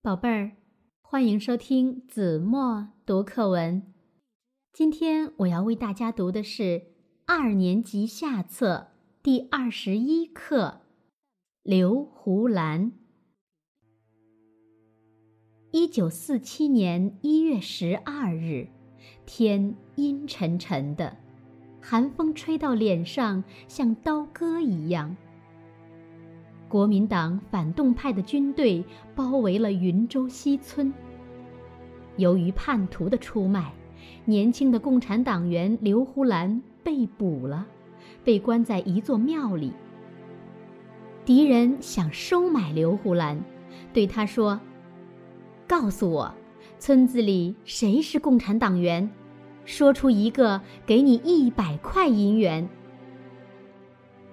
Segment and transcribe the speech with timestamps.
[0.00, 0.52] 宝贝儿，
[1.02, 3.82] 欢迎收听子墨读课文。
[4.72, 6.92] 今天我要为大家读的是
[7.26, 8.92] 二年级下册
[9.24, 10.82] 第二十一课
[11.64, 12.92] 《刘胡兰》。
[15.72, 18.68] 一九四七年一月十二日，
[19.26, 21.16] 天阴沉沉的，
[21.82, 25.16] 寒风吹到脸上像刀割一样。
[26.68, 30.92] 国民党反动派的军队包围了云州西村。
[32.16, 33.72] 由于叛徒的出卖，
[34.24, 37.66] 年轻的共产党员刘胡兰被捕了，
[38.22, 39.72] 被关在一座庙里。
[41.24, 43.40] 敌人想收买刘胡兰，
[43.92, 44.60] 对他说
[45.66, 46.34] ：“告诉我，
[46.78, 49.08] 村子里谁是共产党员？
[49.64, 52.68] 说出一个，给你一百块银元。”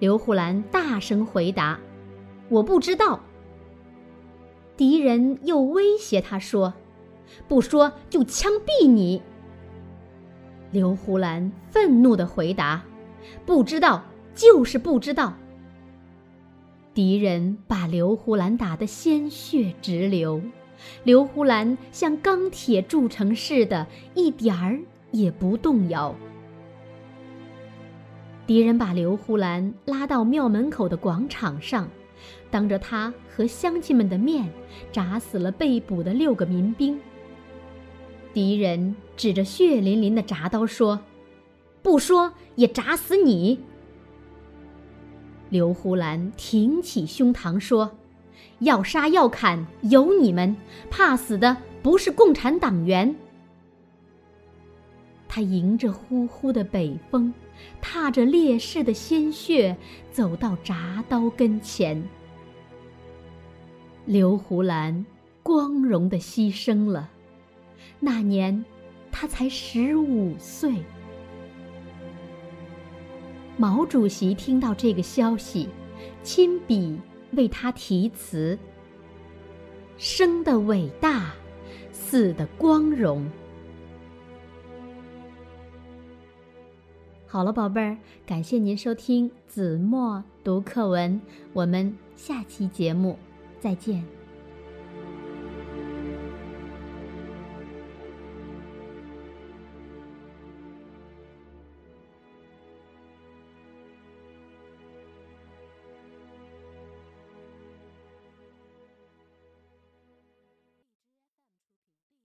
[0.00, 1.78] 刘胡兰大声回答。
[2.48, 3.20] 我不知道。
[4.76, 6.74] 敌人又威胁他说
[7.48, 9.22] ：“不说就枪毙你。”
[10.70, 12.84] 刘胡兰愤怒的回答
[13.46, 15.32] ：“不知道就是不知道。”
[16.92, 20.42] 敌人把刘胡兰打得鲜血直流，
[21.04, 24.78] 刘胡兰像钢铁铸成似的，一点儿
[25.10, 26.14] 也不动摇。
[28.46, 31.88] 敌人把刘胡兰拉到庙门口的广场上。
[32.50, 34.48] 当着他和乡亲们的面，
[34.92, 36.98] 铡死了被捕的六个民兵。
[38.32, 41.00] 敌人指着血淋淋的铡刀说
[41.82, 43.60] ：“不说也铡死你！”
[45.48, 47.98] 刘胡兰挺起胸膛说
[48.60, 50.56] ：“要杀要砍有你们，
[50.90, 53.14] 怕死的不是共产党员。”
[55.28, 57.32] 他迎着呼呼的北风，
[57.80, 59.76] 踏着烈士的鲜血，
[60.10, 62.02] 走到铡刀跟前。
[64.04, 65.04] 刘胡兰
[65.42, 67.10] 光荣的牺牲了，
[67.98, 68.64] 那年
[69.10, 70.74] 他才十五岁。
[73.56, 75.68] 毛主席听到这个消息，
[76.22, 76.98] 亲笔
[77.32, 78.58] 为他题词
[79.98, 81.34] ：“生的伟大，
[81.90, 83.28] 死的光荣。”
[87.26, 91.20] 好了，宝贝儿，感谢您收听子墨读课文，
[91.52, 93.18] 我们下期节目。
[93.60, 94.04] 再见。